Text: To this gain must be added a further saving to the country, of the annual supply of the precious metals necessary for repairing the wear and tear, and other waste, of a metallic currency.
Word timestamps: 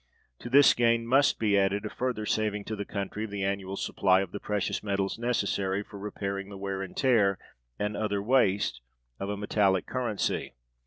To 0.39 0.49
this 0.49 0.73
gain 0.73 1.05
must 1.05 1.37
be 1.37 1.55
added 1.55 1.85
a 1.85 1.89
further 1.91 2.25
saving 2.25 2.63
to 2.65 2.75
the 2.75 2.85
country, 2.85 3.23
of 3.25 3.29
the 3.29 3.43
annual 3.43 3.77
supply 3.77 4.21
of 4.21 4.31
the 4.31 4.39
precious 4.39 4.81
metals 4.81 5.19
necessary 5.19 5.83
for 5.83 5.99
repairing 5.99 6.49
the 6.49 6.57
wear 6.57 6.81
and 6.81 6.97
tear, 6.97 7.37
and 7.77 7.95
other 7.95 8.19
waste, 8.19 8.81
of 9.19 9.29
a 9.29 9.37
metallic 9.37 9.85
currency. 9.85 10.55